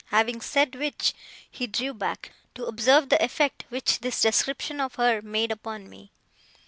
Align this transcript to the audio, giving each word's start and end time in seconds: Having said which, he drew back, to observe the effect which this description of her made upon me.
Having 0.07 0.41
said 0.41 0.73
which, 0.73 1.13
he 1.47 1.67
drew 1.67 1.93
back, 1.93 2.31
to 2.55 2.65
observe 2.65 3.09
the 3.09 3.23
effect 3.23 3.65
which 3.69 3.99
this 3.99 4.19
description 4.19 4.81
of 4.81 4.95
her 4.95 5.21
made 5.21 5.51
upon 5.51 5.87
me. 5.87 6.11